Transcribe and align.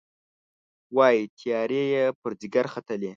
وايي، 0.97 1.21
تیارې 1.37 1.81
یې 1.93 2.05
پر 2.21 2.31
ځيګر 2.41 2.65
ختلي 2.73 3.09